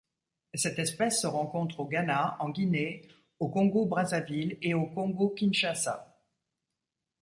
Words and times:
Cette 0.55 0.79
espèce 0.79 1.21
se 1.21 1.27
rencontre 1.27 1.81
au 1.81 1.85
Ghana, 1.85 2.35
en 2.39 2.49
Guinée, 2.49 3.07
au 3.37 3.49
Congo-Brazzaville 3.49 4.57
et 4.63 4.73
au 4.73 4.87
Congo-Kinshasa. 4.87 6.17